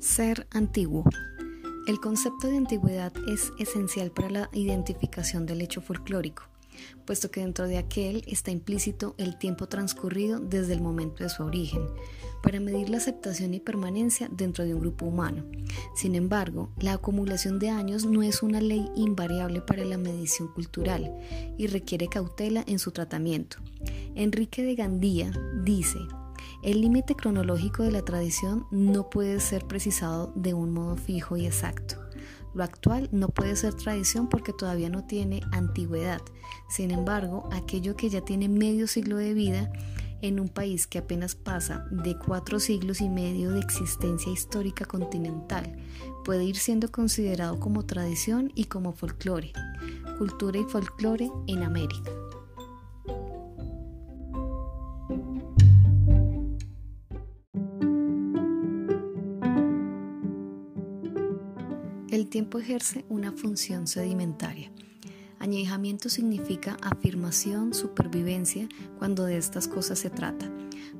[0.00, 1.02] Ser antiguo.
[1.88, 6.44] El concepto de antigüedad es esencial para la identificación del hecho folclórico,
[7.04, 11.42] puesto que dentro de aquel está implícito el tiempo transcurrido desde el momento de su
[11.42, 11.82] origen,
[12.44, 15.44] para medir la aceptación y permanencia dentro de un grupo humano.
[15.96, 21.12] Sin embargo, la acumulación de años no es una ley invariable para la medición cultural
[21.58, 23.58] y requiere cautela en su tratamiento.
[24.14, 25.32] Enrique de Gandía
[25.64, 25.98] dice,
[26.62, 31.46] el límite cronológico de la tradición no puede ser precisado de un modo fijo y
[31.46, 31.96] exacto.
[32.54, 36.20] Lo actual no puede ser tradición porque todavía no tiene antigüedad.
[36.68, 39.70] Sin embargo, aquello que ya tiene medio siglo de vida
[40.20, 45.76] en un país que apenas pasa de cuatro siglos y medio de existencia histórica continental
[46.24, 49.52] puede ir siendo considerado como tradición y como folclore,
[50.18, 52.17] cultura y folclore en América.
[62.10, 64.72] El tiempo ejerce una función sedimentaria.
[65.38, 68.66] Añejamiento significa afirmación, supervivencia,
[68.98, 70.50] cuando de estas cosas se trata.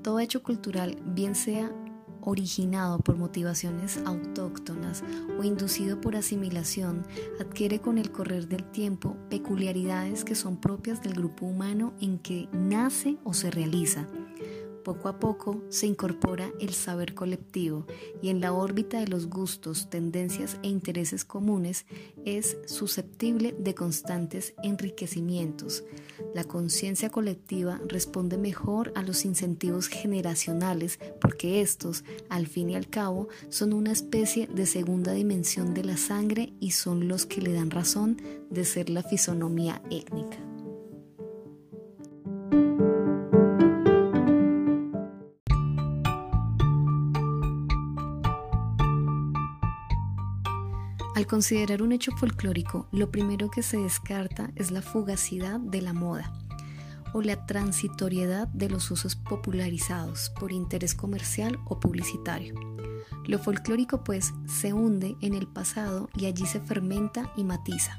[0.03, 1.73] Todo hecho cultural, bien sea
[2.21, 5.03] originado por motivaciones autóctonas
[5.39, 7.07] o inducido por asimilación,
[7.41, 12.51] adquiere con el correr del tiempo peculiaridades que son propias del grupo humano en que
[12.53, 14.07] nace o se realiza.
[14.89, 17.85] Poco a poco se incorpora el saber colectivo
[18.23, 21.85] y en la órbita de los gustos, tendencias e intereses comunes
[22.25, 25.85] es susceptible de constantes enriquecimientos.
[26.35, 32.89] La conciencia colectiva responde mejor a los incentivos generacionales porque estos, al fin y al
[32.89, 37.53] cabo, son una especie de segunda dimensión de la sangre y son los que le
[37.53, 38.17] dan razón
[38.49, 40.48] de ser la fisonomía étnica.
[51.19, 55.93] Al considerar un hecho folclórico, lo primero que se descarta es la fugacidad de la
[55.93, 56.33] moda
[57.13, 62.55] o la transitoriedad de los usos popularizados por interés comercial o publicitario.
[63.27, 67.99] Lo folclórico pues se hunde en el pasado y allí se fermenta y matiza,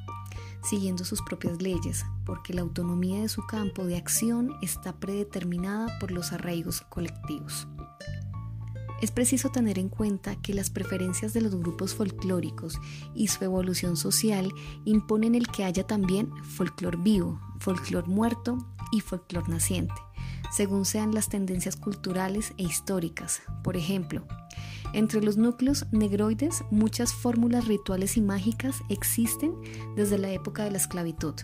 [0.63, 6.11] siguiendo sus propias leyes, porque la autonomía de su campo de acción está predeterminada por
[6.11, 7.67] los arraigos colectivos.
[9.01, 12.77] Es preciso tener en cuenta que las preferencias de los grupos folclóricos
[13.15, 14.51] y su evolución social
[14.83, 18.57] imponen el que haya también folclor vivo, folclor muerto
[18.91, 19.93] y folclor naciente,
[20.51, 23.41] según sean las tendencias culturales e históricas.
[23.63, 24.25] Por ejemplo,
[24.93, 29.53] entre los núcleos negroides muchas fórmulas rituales y mágicas existen
[29.95, 31.35] desde la época de la esclavitud.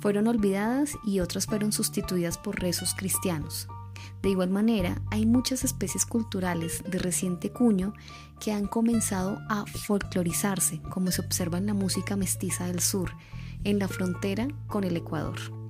[0.00, 3.68] Fueron olvidadas y otras fueron sustituidas por rezos cristianos.
[4.22, 7.94] De igual manera, hay muchas especies culturales de reciente cuño
[8.40, 13.12] que han comenzado a folclorizarse, como se observa en la música mestiza del sur,
[13.64, 15.61] en la frontera con el Ecuador.